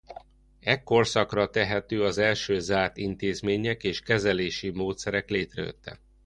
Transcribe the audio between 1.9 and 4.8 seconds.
az első zárt intézmények és kezelési